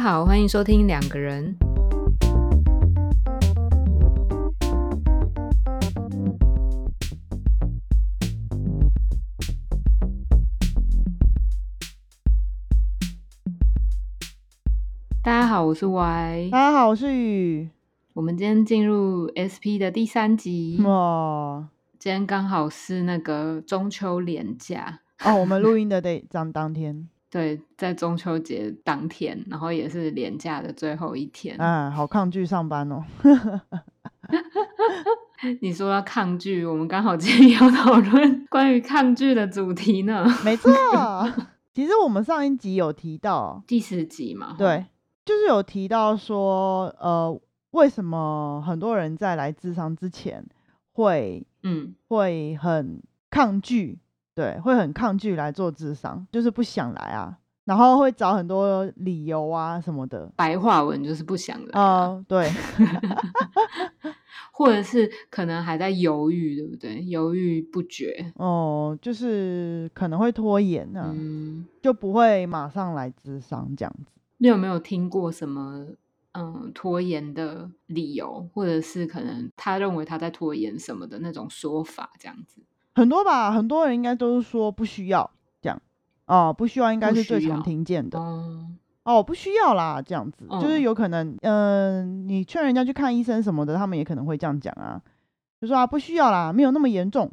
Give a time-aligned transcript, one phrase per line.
[0.00, 1.54] 家好，欢迎收听两个人。
[15.22, 16.48] 大家好，我是 Y。
[16.50, 17.68] 大家好，我是雨。
[18.14, 20.80] 我们今天进入 SP 的第三集。
[20.82, 27.06] 哇，今天刚好是那个中秋连假哦，我们录音的得当当天。
[27.30, 31.56] 对，在中秋节当天，然后也是连假的最后一天。
[31.58, 33.04] 啊，好抗拒上班哦。
[35.62, 40.26] 你说要抗拒，我们刚好今天要讨论关于抗拒的主题呢。
[40.44, 40.70] 没错，
[41.72, 44.86] 其实我们上一集有提到第十集嘛，对，
[45.24, 47.40] 就是有提到说，呃，
[47.70, 50.44] 为什么很多人在来智商之前
[50.92, 53.98] 会，嗯，会很抗拒。
[54.40, 57.36] 对，会很抗拒来做智商，就是不想来啊，
[57.66, 60.32] 然后会找很多理由啊什么的。
[60.34, 61.78] 白话文就是不想来。
[61.78, 62.50] 哦，对，
[64.50, 67.04] 或者是可能还在犹豫，对不对？
[67.04, 68.32] 犹豫不决。
[68.36, 71.14] 哦，就是可能会拖延呢，
[71.82, 74.12] 就不会马上来智商这样子。
[74.38, 75.86] 你有没有听过什么
[76.32, 82.62] 嗯拖延的理由，或者是可能他认为他在拖延什么的那种说法，这样子？
[82.94, 85.80] 很多吧，很多人应该都是说不需要这样
[86.26, 88.18] 哦，不需要应该是最常听见的
[89.02, 95.00] 哦，不需要啦，这样子就是有可能，嗯，你劝人家去看医生什么的，他们也可能会这样讲啊，
[95.60, 97.30] 就说啊不需要啦，没有那么严重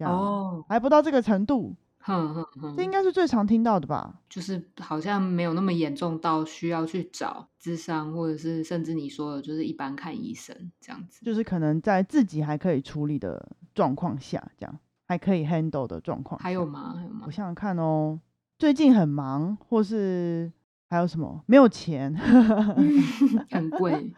[0.00, 4.20] 哦，还不到这个程度，哼哼哼，这应该是最常听到的吧？
[4.28, 14.78] 就是好像没有那么严重到需要去找智商，或者是甚至你说的就是一般看医生这样子，就是可能在自己还可以处理的状况下这样。
[15.06, 16.94] 还可以 handle 的状况，还有吗？
[16.96, 17.22] 还有吗？
[17.26, 18.20] 我想想看哦，
[18.58, 20.52] 最近很忙，或是
[20.88, 22.12] 还有什么没有钱
[23.50, 24.12] 很贵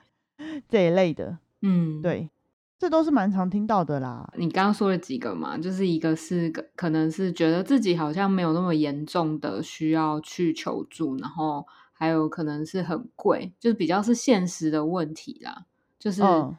[0.66, 2.30] 这一类的，嗯，对，
[2.78, 4.32] 这都是蛮常听到的啦。
[4.38, 5.58] 你刚刚说了几个嘛？
[5.58, 15.66] 就是一个是可能是觉得自己好像没有那么严重的需要去求助，然后还有可能是很贵，就是比较是现实的问题啦，
[15.98, 16.56] 就是可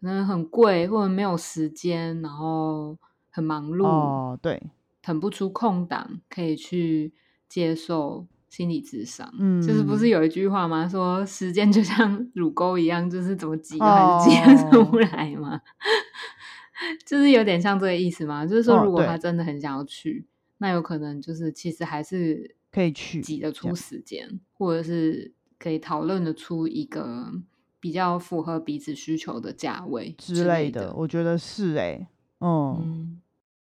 [0.00, 2.96] 能很贵或者没有时间，然后。
[3.32, 4.62] 很忙碌哦，对，
[5.02, 7.12] 腾不出空档可以去
[7.48, 10.86] 接受心理智商，嗯，就是不是有一句话吗？
[10.86, 15.60] 说时间就像乳沟一样，就是怎么挤都还是挤不出来吗？
[17.06, 18.44] 就是有点像这个意思嘛？
[18.44, 20.26] 就是说，如果他真的很想要去，
[20.58, 27.32] 那有可能就是其实还是可以去挤得出时间，或者是可以讨论的出一个
[27.78, 30.92] 比较符合彼此需求的价位之类的。
[30.94, 32.08] 我觉得是哎，
[32.40, 33.20] 嗯。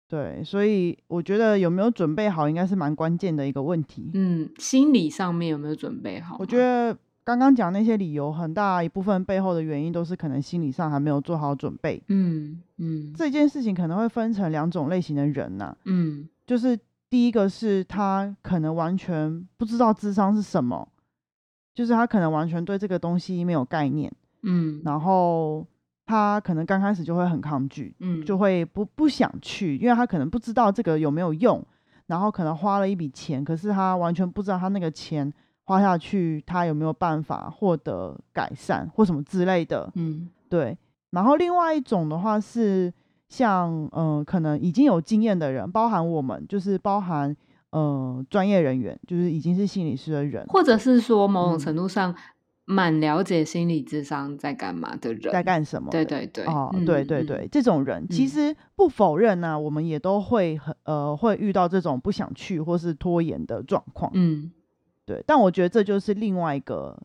[0.08, 4.12] 对，所以我觉得有没有准备好，应该是蛮关键的一个问题。
[4.14, 6.38] 嗯，心理上面有没有准备好？
[6.40, 12.02] 我觉得刚刚讲那些理由，很大一部分背后的原因都是可能心理上还没有做好准备。
[12.10, 15.76] 嗯嗯，这件事情可能会分成两种类型的人呐。
[15.86, 16.78] 嗯，就是
[17.10, 20.88] 第一个是他可能完全不知道智商是什么，
[21.74, 24.14] 就是他可能完全对这个东西没有概念。
[24.44, 25.66] 嗯，然后。
[26.06, 31.64] 他可能刚开始就会很抗拒，嗯，就会不不想去，因为他可能不知道这个有没有用，
[32.06, 35.34] 然后可能花了一笔钱，可是他完全不知道他那个钱
[35.64, 40.78] 花下去，他有没有办法获得改善或什么之类的，嗯，对。
[41.10, 42.94] 然后另外一种的话是
[43.28, 47.36] 像，嗯，可能已经有经验的人，包含我们，就是包含，
[47.72, 52.14] 呃，专业人员，就是已经是心理师的人，或者是说某种程度上。
[52.66, 55.92] 蛮了解心理智商在干嘛的人，在干什么？
[55.92, 64.12] 对对对，哦，对对对，这种人其实不否认呢，我们也都会很呃会遇到这种不想去或是拖延的状况。
[64.16, 64.52] 嗯，
[65.06, 67.00] 对，但我觉得这就是另外一个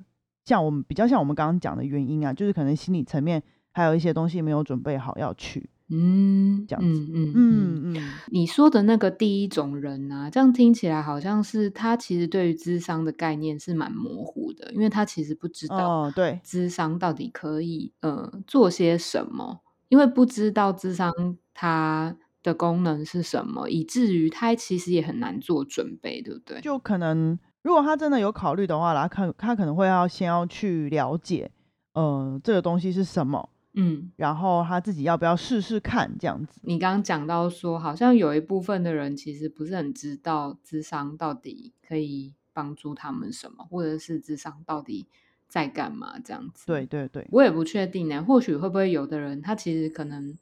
[0.44, 5.68] 像我们比较像我们刚刚讲的原因啊，就是可能心理层面还有一些东西没有准备好要去。
[5.90, 21.12] 嗯，这样子，嗯嗯嗯，你说的那个第一种人啊，这样听起来好像是他其实对于智商的概念是蛮模糊的，因为他其实不知道，对，智商到底可以呃做些什么，因为不知道智商
[21.52, 26.60] 它的功能是什么，以至于他其实也很难做准备，对不对？
[26.60, 31.50] 就可能如果他真的有考虑的话，他可他可能会要先要去了解，
[31.94, 33.50] 呃，这个东西是什么。
[33.74, 36.60] 嗯，然后他自己要不要试试看这样子？
[36.64, 45.06] 你刚刚讲到说，好像有一部分的人其实不是很知道智商到底可以帮助他们什么，或者是智商到底
[45.48, 46.66] 在干嘛这样子。
[46.66, 48.24] 对对对，我也不确定呢。
[48.24, 50.36] 或许会不会有的人，他其实可能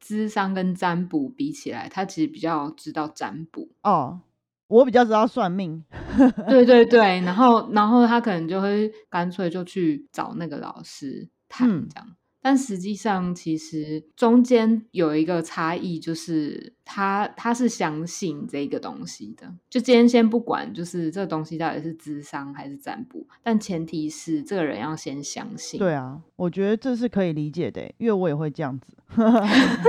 [0.00, 4.20] 智商跟占卜比起来，他其实比较知道占卜哦。
[4.68, 5.84] 我比较知道算命，
[6.50, 12.16] 对对对，然后然后他可能就会干脆就去找那个老师谈这样。
[12.46, 19.52] 但实际上，其实中间有一个差异，就是他他是相信这个东西的。
[19.68, 25.80] 就今天先不管，就是这个东西到底是智商还是占卜，但前提是这个人要先相信。
[25.80, 28.96] 对啊，我觉得这是可以理解的，因为我也会这样子。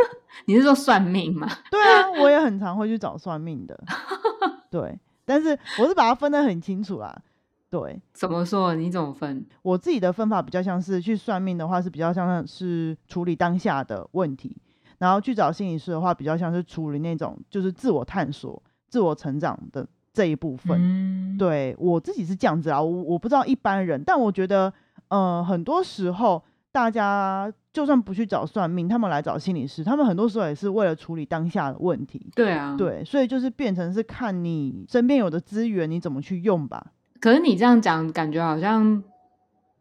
[0.47, 1.47] 你是说算命吗？
[1.69, 3.79] 对啊，我也很常会去找算命的。
[4.71, 7.21] 对，但是我是把它分得很清楚啦。
[7.69, 8.73] 对，怎么说？
[8.75, 9.45] 你怎么分？
[9.61, 14.55] 我自己的分法比较像是去算命的话，是比较像是处理当下的问题；
[14.99, 21.37] 然后去找心理师的话，比较像是处理那种就是自我探索、自我成长的这一部分。
[21.37, 24.73] 对我自己是这样子啊，我我不知道一般人，但我觉得，
[25.09, 26.41] 呃，很多时候
[26.71, 32.31] 大家就算不去找算命，他们来找心理师，他们很多时候也是为了处理当下的问题。
[32.33, 36.93] 对啊，对，所以就是变成是看你身边有的资源，你怎么去用吧。
[37.19, 39.03] 可是你这样讲，感觉好像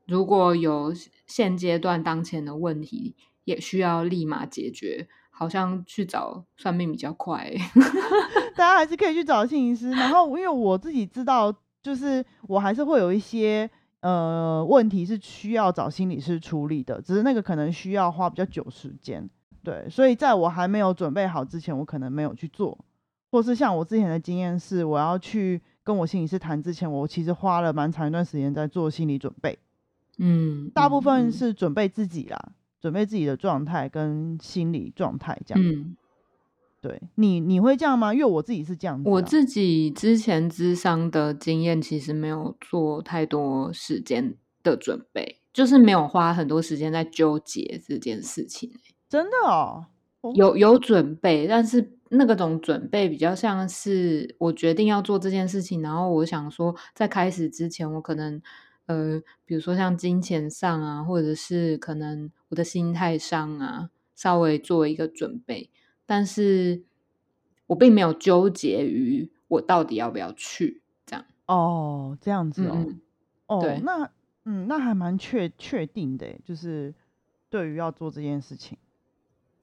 [0.06, 0.92] 如果有
[1.26, 7.52] 现阶段当前的问题，也需要立马解决，好像去找算命比较快。
[8.56, 9.90] 大家还是可以去找心理师。
[9.90, 13.68] 然后，因为我自己知道，就是我还是会有一些
[14.00, 19.28] 呃问题是需要找心理师处理的，只是那个可能需要花比较久时间。
[19.62, 22.78] 对，所以在我还没有准备好之前，我可能没有去做。
[23.30, 25.60] 或是像我之前的经验是，我要去。
[25.86, 29.56] 跟我心理师谈之前，我其实花了蛮长一段时间在做心理准备。
[30.18, 32.50] 嗯，大部分是准备自己啦，
[32.80, 35.64] 准备自己的状态跟心理状态这样。
[35.64, 35.96] 嗯，
[36.80, 38.12] 对你你会这样吗？
[38.12, 39.00] 因为我自己是这样。
[39.04, 44.34] 我自己之前智商的经验，其实没有做太多时间
[44.64, 48.72] 的准备，就是没有花很多时间在纠结这件事情。
[49.08, 49.86] 真的哦，
[50.34, 51.95] 有有准备，但是。
[52.10, 58.40] 那个种准备比较像是我决定要做这件事情，然后我想说，在开始之前，我可能
[58.86, 65.70] 呃，比如说像金钱上啊，或者是可能我的心态上啊，稍微做一个准备，
[66.06, 66.84] 但是
[67.66, 71.24] 我并没有纠结于我到底要不要去这样。
[71.46, 72.86] 哦，这样子哦，
[73.46, 74.10] 哦，那
[74.44, 76.94] 嗯，那还蛮确确定的，就是
[77.50, 78.78] 对于要做这件事情。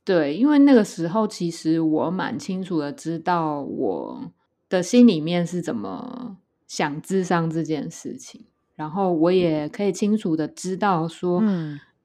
[0.06, 4.32] 对，因为那个时候其实我蛮清楚的知道我
[4.68, 8.46] 的心里面是怎么想智商这件事情，
[8.76, 11.42] 然后我也可以清楚的知道说，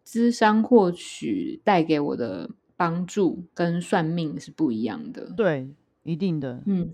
[0.04, 5.32] 智商或许带给我的帮助跟算命是不一样的。
[5.36, 5.68] 对，
[6.04, 6.90] 一定的，嗯，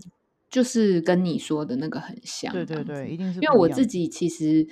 [0.49, 2.51] 就是跟你说的那个很像。
[2.51, 4.67] 对对对，一定是因为我自己其实。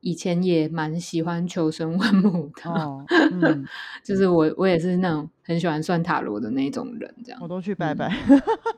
[0.00, 3.66] 以前也蛮喜欢求神问卜的，嗯
[4.04, 8.14] 就是我我也是那种很喜欢算塔罗的那种人，这样我都去拜拜。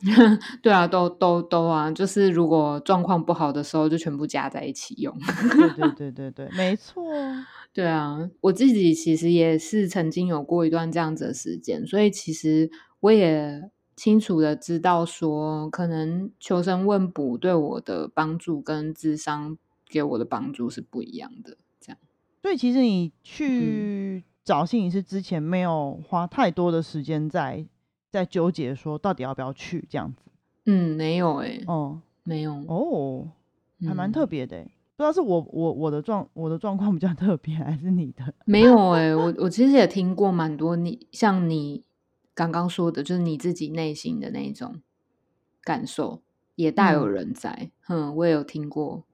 [0.63, 5.15] 对啊，都都都啊，就是如果状况不好的时候，就全部加在一起用。
[5.77, 7.05] 对对 对对对，没错。
[7.73, 12.71] 对啊，我自己其实也是曾经有过一段这样子的时间，所以其实
[13.01, 19.59] 我也清楚的知道说，可能求生问卜对我的帮助跟智商。
[19.91, 21.99] 给我的帮助是不一样的，这样。
[22.41, 27.67] 所以其实你去找心理师之前，没有花太多的时间在
[28.09, 30.23] 在纠结说到底要不要去这样子。
[30.67, 33.29] 嗯，没有哎，哦，没有哦，
[33.87, 34.63] 还蛮特别的。
[34.97, 38.35] 不知道是我我我的状我的状况比较特别，还是你的？
[38.45, 41.83] 没有哎，我我其实也听过蛮多你像你
[42.35, 44.81] 刚刚说的，就是你自己内心的那种
[45.63, 46.23] 感受，
[46.55, 47.71] 也大有人在。
[47.89, 49.05] 嗯，我也有听过。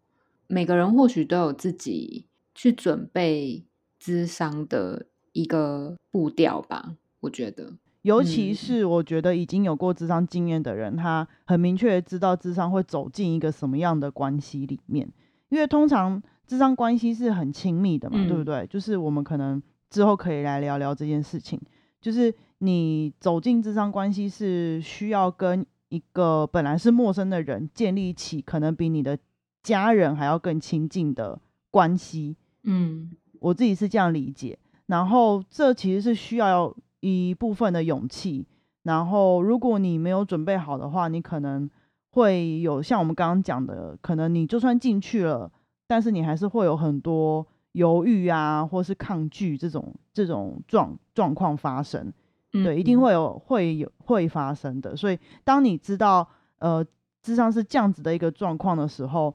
[0.49, 3.65] 每个人或许都有自己去准备
[3.99, 15.11] 智商的一个步调吧，我觉得，尤其是我觉得已经有过智商经验的人，他很明确知道智商会走进一个什么样的关系里面，
[15.49, 18.67] 因为通常智商关系是很亲密的嘛，对不对？
[18.69, 19.61] 就是我们可能
[19.91, 21.61] 之后可以来聊聊这件事情，
[22.01, 29.19] 就是你走进智商关系是需要跟一个本来是陌生的人建立起可能比你的。
[29.67, 31.37] 家人还要更亲近的
[31.73, 34.57] 关系，嗯，我自己是这样理解。
[34.87, 38.47] 然后这其实是需要一部分的勇气。
[38.85, 41.69] 然后如果你没有准备好的话，你可能
[42.11, 45.51] 会有像我们刚刚讲的，可能你就算进去了，
[45.89, 52.13] 但是你还是会有很多犹豫啊，或是抗拒这种这种状状况发生。
[52.53, 54.95] 对，一定会有会有会发生的。
[54.95, 56.27] 所以当你知道
[56.61, 56.87] 呃，
[57.21, 59.35] 智商是这样子的一个状况的时候，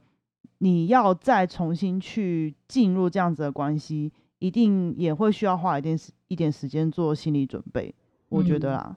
[0.63, 7.91] 你要再重新去进入这样子的关系，一定也会需要花一点时一点时间做心理准备，
[8.29, 8.95] 我觉得啦。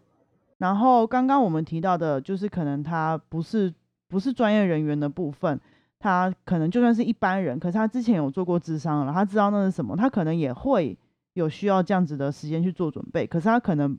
[0.59, 3.73] 然后刚刚我们提到的，就是可能他不是
[4.09, 5.59] 不是专业人员的部分，
[5.99, 10.99] 他可能就算是一般人，可是他之前有做过智商了，他知道那是什么，他可能也会
[11.33, 13.99] 有需要这样子的时间去做准备，可是他可能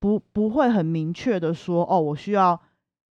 [0.00, 2.58] 不不会很明确的说，哦，我需要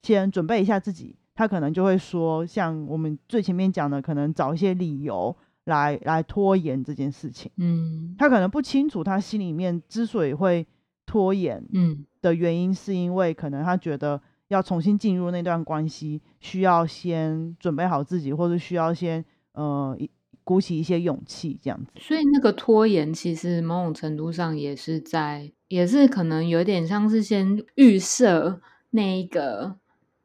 [0.02, 5.36] 先准备一下自己，他可能就会说，像我们最前面讲的，可能找一些理由
[5.66, 10.66] 来来拖延这件事情，嗯，他可能不清楚他心里面之所以会
[11.06, 14.22] 拖延，嗯的原因，是因为可能他觉得。
[14.50, 19.24] 要重新进入那段关系，需要先准备好自己，或者需要先
[19.54, 19.98] 呃
[20.44, 21.92] 鼓起一些勇气，这样子。
[21.96, 28.62] 所以那个拖延，其实某种程度上也是在，也是可能有点像是先预设
[28.92, 29.78] 那一个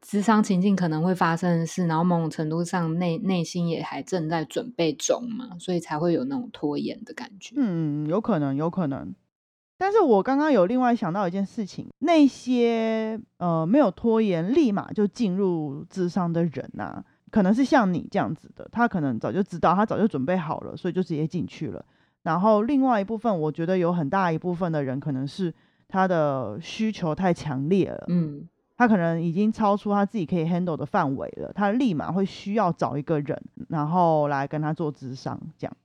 [0.08, 7.54] 智商情境可能会发生的事，然后某种程度上内内心也还正在准备中嘛，所以才会有那种拖延的感觉。
[7.58, 9.14] 嗯，有可能，有可能。
[9.76, 21.84] 但是我刚刚有另外想到一件事情，那些呃没有拖延，立马就进入智商的人呐，可能是像你这样子的，他可能早就知道，他早就准备好了，所以就直接进去了。
[22.22, 25.52] 然后另外一部分，我觉得有很大一部分的人，可能是
[25.86, 35.76] 他的需求太强烈了，嗯，他可能已经超出他自己可以 handle 的范围了，他立马会需要找一个人，然后来跟他做智商，这样。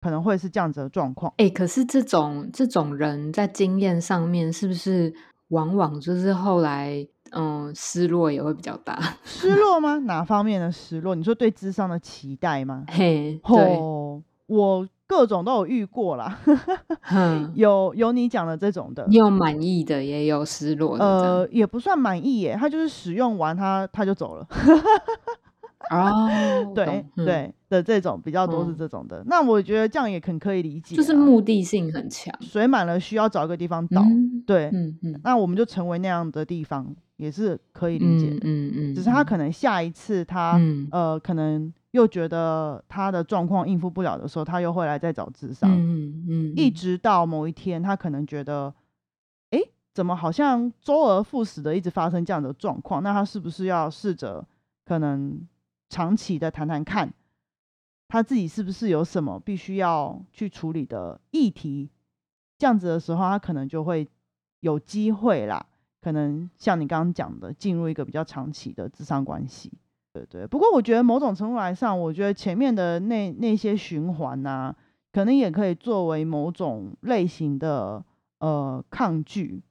[0.00, 5.12] 可能会是这样子的状况，哎，可是这种这种人在经验上面是不是
[5.48, 8.96] 往往就是后来嗯失落也会比较大？
[9.26, 9.98] 失落吗？
[9.98, 11.16] 哪方面的失落？
[11.16, 12.84] 你说对智商的期待吗？
[12.86, 13.76] 嘿，对，
[14.46, 16.38] 我各种都有遇过啦，
[17.56, 24.46] 有有你讲的这种的，你有满意的，也有失落的，呃，也不算满意耶，他就是使用完他他就走了。
[25.90, 26.28] 哦，
[26.76, 34.02] 对对的这种比较多是这种的，那我觉得这样也很可以理解，就是目的性很强，水满了需要找一个地方倒，
[34.46, 40.60] 对，嗯嗯，那我们就成为那样的地方也是可以理解的，嗯嗯，只是他可能下一次他
[40.90, 48.74] 呃可能又觉得他的状况应付不了的时候，他又会来再找智商，嗯嗯，一直到某一天他可能觉得，
[49.50, 49.60] 哎，
[49.92, 54.46] 怎么好像周而复始的一直发生这样的状况，那他是不是要试着
[54.84, 55.46] 可能？
[55.90, 57.14] 长期的谈谈看，
[58.08, 61.88] 他自己是不是有什么必须要去处理的议题？
[62.58, 64.06] 这样子的时候，他可能就会
[64.60, 65.64] 有机会啦。
[66.02, 69.72] 可能像你刚刚讲的，进入一个比较长期的智商关系。
[70.12, 70.46] 对对。
[70.46, 74.74] 不过我觉得某种程度来上，我觉得前面的那那些循环呐，
[75.12, 78.04] 可能也可以作为某种类型的
[78.40, 79.62] 呃抗拒。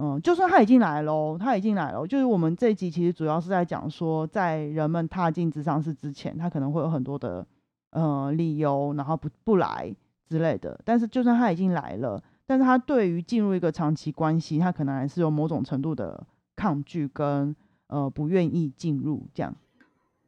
[0.00, 2.06] 嗯，就算他已经来了，他已经来了。
[2.06, 7.44] 就是我们这一集其实主要是在讲说，在人们踏进智商室之前，他可能会有很多的
[7.90, 9.92] 呃理由，然后不不来
[10.28, 10.80] 之类的。
[10.84, 16.24] 但是就算他已经来了，但是他对于进入一个长期关系，他可能还是有某种程度的
[16.54, 17.52] 抗拒跟
[17.88, 19.54] 呃不愿意进入这样。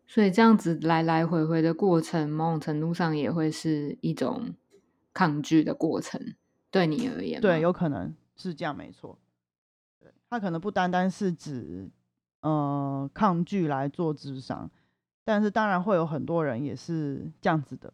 [0.07, 4.53] 所以这样子来来回回的过程，某种程度上也会是一种
[5.15, 6.21] 抗拒的过程，
[6.71, 9.17] 对你而言，对，有可能是这样，没错。
[10.29, 11.89] 他可能不单单是指，
[12.41, 14.69] 呃，抗拒来做智商，
[15.25, 17.93] 但是当然会有很多人也是这样子的，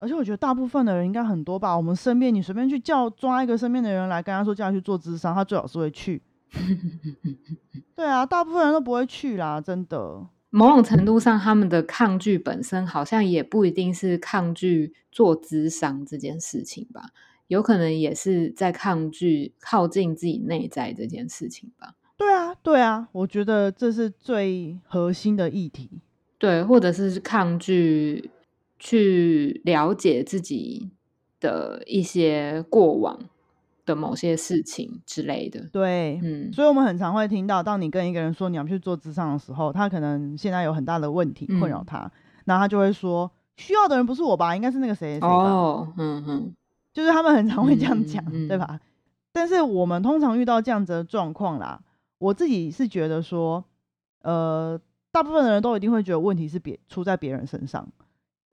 [0.00, 1.76] 而且我觉得大部分的人应该很多吧。
[1.76, 6.22] 我们身边，你随便去叫抓一个身边的人来跟他说叫他去做智商，他最好是会去。
[7.96, 10.26] 对啊，大部分人都不会去啦，真的。
[10.50, 17.10] 某种程度上，他们的抗拒本身好像也不一定是抗拒做智商这件事情吧。
[17.48, 21.94] 有可能也是在抗拒靠近自己内在这件事情吧。
[22.16, 26.00] 对啊，对啊，我觉得这是最核心的议题。
[26.38, 28.30] 对，或者是抗拒
[28.78, 30.90] 去了解自己
[31.40, 33.18] 的一些过往
[33.84, 35.60] 的某些事情之类的。
[35.72, 42.10] 对，嗯，所以我们很常会听到，当你跟一个人说你要去做智商的时候，他可能现在有很大的问题困扰他，
[42.44, 44.54] 然后他就会说：“需要的人不是我吧？
[44.56, 46.54] 应该是那个谁谁哦，嗯嗯。
[46.92, 48.78] 就是他们很常会这样讲， 对吧？
[49.32, 51.80] 但是我们通常遇到这样子的状况啦，
[52.18, 53.64] 我自己是觉得说，
[54.22, 57.88] 呃，大部分的人都一定会觉得问题是别出在别人身上，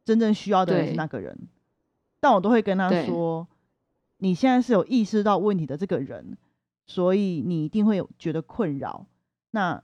[0.03, 1.37] 真正需要的人是那个人。
[2.19, 3.47] 但我都会跟他说，
[4.23, 6.37] 你现在是有意识到问题的这个人，
[6.85, 9.07] 所以你一定会有觉得困扰。
[9.49, 9.81] 那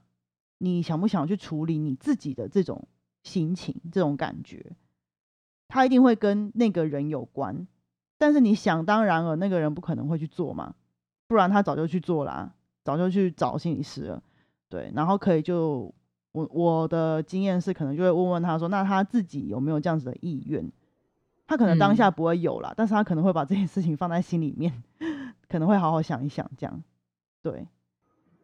[0.58, 2.86] 你想不想去处理你自己的这种
[3.24, 4.76] 心情、这种感觉？
[5.66, 7.66] 他一定会跟那个人有关。
[8.16, 10.72] 但是你想当然了，那个人不可能会去做嘛，
[11.26, 12.54] 不然他早就去做啦，
[12.84, 14.22] 早就去找心理师了，
[14.68, 15.92] 对，然后可以就
[16.30, 20.70] 我我的经验是，可能就会问问他说，那他自己有没有这样子的意愿？
[21.48, 24.70] 他可能当下不会有啦，但是他可能会把这件事情放在心里面，
[25.48, 26.82] 可能会好好想一想，这样，
[27.42, 27.66] 对，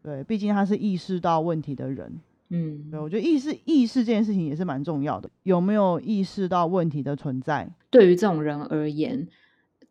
[0.02, 2.18] 对，毕竟他是意识到问题的人，
[2.48, 7.70] 嗯，对，我觉得意识意识这件事情也是蛮重要的，有没有意识到问题的存在？
[7.90, 9.28] 对于这种人而言，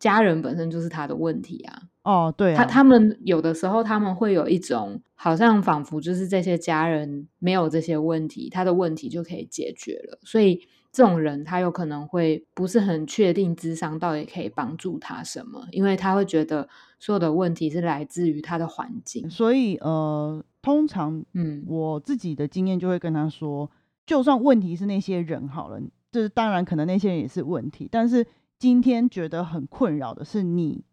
[0.00, 1.82] 家人本身就是他的问题啊。
[2.02, 10.60] 哦，对，他他们有的时候他们会有一种好像仿佛就是这些家人没有这些问题，他的问题就可以解决了，所以。
[10.94, 16.68] 这种人，他有可能会不是很确定智商到底可以帮助他什么，因为他会觉得
[17.00, 19.28] 所有的问题是来自于他的环境。
[19.28, 23.68] 所以，呃，通常，嗯，我自己的经验就会跟他说，
[24.06, 25.80] 就算问题是那些人好了，
[26.12, 28.24] 就是当然可能那些人也是问题，但是
[28.56, 30.84] 今天觉得很困扰的是你，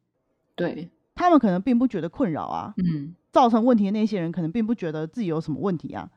[0.55, 6.10] 对他们可能并不觉得困扰啊，嗯，造成问题的那些人可能并不觉得自己有什么问题啊，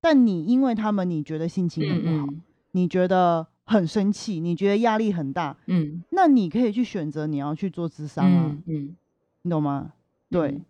[0.00, 2.32] 但你因为他们，你觉得心情很不好。
[2.76, 8.94] 你觉得很生气，你觉得压力很大，嗯，那你可以去选择你要去做智商啊，嗯，
[9.42, 9.92] 你懂吗？
[10.28, 10.60] 对，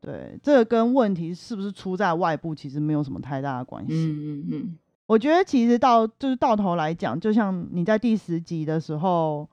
[0.00, 4.78] 对，这个跟问题是不是出在外部其实没有什么太大的关系，嗯嗯嗯。
[5.06, 9.46] 我觉得其实到就是到头来讲，就像你在第十集的时候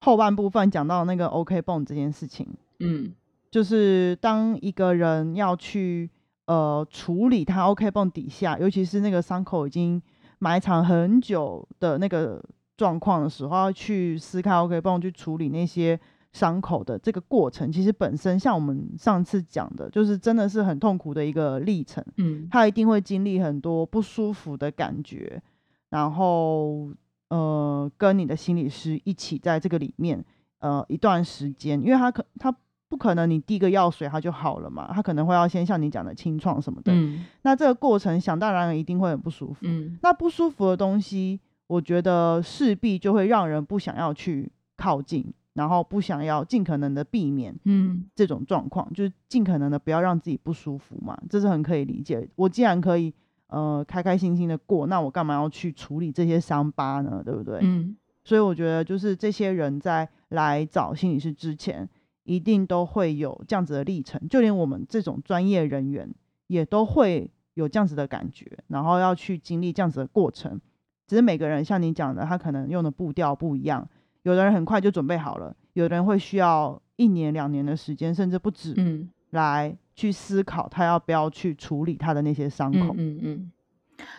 [0.00, 2.44] 后半部分讲到那个 OK 泵这件事情，
[2.80, 3.12] 嗯，
[3.48, 6.10] 就是当一个人要去
[6.46, 10.02] 呃处理他 OK 泵底下，尤其是那个伤口已经。
[10.38, 12.42] 埋藏很久的那个
[12.76, 15.98] 状况的时候，要去撕开 OK 帮我去处理那些
[16.32, 22.04] 伤口的这个过程，其实本身像我们上次讲的，就是真的是很痛苦的一个历程。
[22.16, 25.42] 嗯，他一定会经历很多不舒服的感觉，
[25.90, 26.90] 然后
[27.28, 30.24] 呃，跟你的心理师一起在这个里面
[30.58, 32.54] 呃一段时间，因为他可他。
[32.88, 34.90] 不可能，你滴个药水它就好了嘛？
[34.94, 36.92] 它可能会要先像你讲的清创什么的。
[36.92, 39.60] 嗯，那这个过程想当然一定会很不舒服。
[39.62, 47.58] 嗯，那不舒服的东西，我觉得势必就会让人不想要去靠近，然后不想要尽可能的避免。
[47.64, 52.28] 嗯，这种状况就是尽可能的不要让自己不舒服嘛，这是很可以理解。
[52.36, 53.12] 我既然可以
[53.48, 57.22] 呃开开心心的过，那我干嘛要去处理这些伤疤呢？
[57.24, 57.58] 对不对？
[57.62, 61.88] 嗯，所以我觉得就是这些人在来找心理师之前。
[62.24, 66.12] 一定都会有这样子的历程，就连我们这种专业人员
[66.46, 70.60] 也都会有这样子的感觉，然后要去经历这样子的过程。
[71.06, 73.86] 只是每个人像你讲的，他可能用的步调不一样，
[74.22, 82.94] 有的人很快就准备好了，有的人会需要一年两年的时间，甚至不止，嗯，来去思考他要不要去处理他的那些伤口。
[82.96, 83.52] 嗯嗯。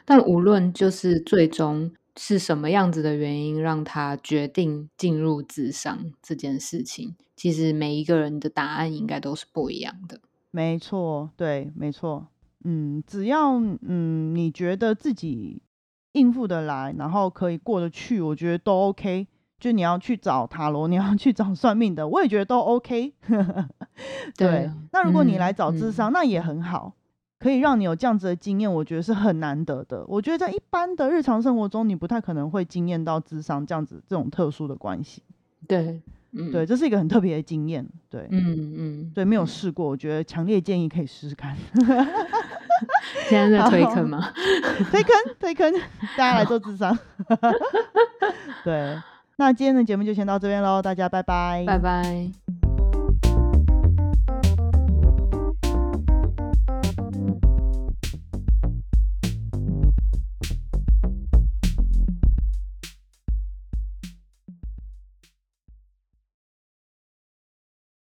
[0.05, 7.15] 但无论就是最终是什么样子的原因，让他决定进入智商这件事情。
[7.35, 10.19] 其实每一个人的答案应该都是不一样的。
[10.51, 12.27] 没错，对，没错。
[12.63, 15.61] 嗯，只要嗯你觉得自己
[16.13, 19.27] 应付得来，然后可以过得去，我觉得都 OK。
[19.57, 23.13] 就你要去找塔罗，你要去找算命的，我也觉得都 OK。
[24.37, 24.69] 对。
[24.91, 26.93] 那如果你来找智商，那也很好，
[27.39, 30.05] 可以让你有这样子的经验，我觉得是很难得的。
[30.07, 35.23] 我觉得在一般的日常生活中，你不太可能会经验到智商这样子这种特殊的关系。
[35.67, 36.01] 对。
[36.51, 37.87] 对，这是一个很特别的经验。
[38.09, 41.55] 对，嗯嗯，对，没有试过，我觉得强烈建议可以试试看。
[43.29, 44.33] 现在在推坑吗？
[44.91, 45.71] 推坑，推坑，
[46.17, 46.97] 大家来做智商。
[48.63, 48.99] 对，
[49.37, 52.29] 那今天的节目就先到这边喽，大家拜拜，拜拜。